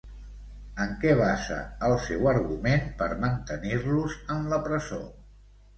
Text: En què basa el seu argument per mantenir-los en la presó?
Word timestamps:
En 0.85 0.95
què 1.03 1.11
basa 1.19 1.59
el 1.89 1.93
seu 2.07 2.31
argument 2.33 2.91
per 3.03 3.11
mantenir-los 3.27 4.21
en 4.37 4.53
la 4.55 4.65
presó? 4.69 5.05